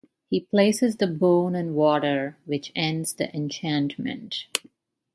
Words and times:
He 0.31 0.39
places 0.39 0.95
the 0.97 1.05
bone 1.05 1.53
in 1.53 1.75
water, 1.75 2.35
which 2.47 2.71
ends 2.75 3.13
the 3.13 3.31
enchantment. 3.35 4.47